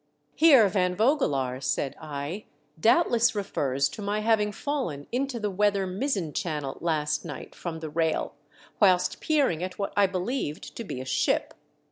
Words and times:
"Heer 0.33 0.67
Van 0.67 0.95
Vogelaar," 0.95 1.61
said 1.61 1.95
I, 2.01 2.45
"doubtless 2.79 3.35
refers 3.35 3.87
to 3.89 4.01
my 4.01 4.21
having 4.21 4.51
fallen 4.51 5.05
into 5.11 5.39
the 5.39 5.51
weather 5.51 5.85
mizzen 5.85 6.33
channel 6.33 6.77
last 6.79 7.23
night 7.23 7.53
from 7.53 7.81
the 7.81 7.89
rail, 7.91 8.33
whilst 8.79 9.21
peering 9.21 9.61
at 9.61 9.77
what 9.77 9.93
I 9.95 10.07
believed 10.07 10.75
to 10.75 10.83
be 10.83 11.01
a 11.01 11.05
ship. 11.05 11.53